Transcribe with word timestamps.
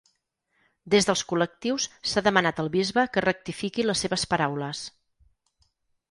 Des 0.93 1.07
dels 1.09 1.21
col·lectius 1.31 1.85
s’ha 2.11 2.23
demanat 2.27 2.61
al 2.63 2.69
bisbe 2.75 3.03
que 3.17 3.23
rectifiqui 3.25 3.85
les 3.85 4.01
seves 4.05 4.23
paraules. 4.33 4.81